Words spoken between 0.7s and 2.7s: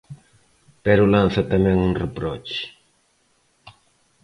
Pero lanza tamén un reproche.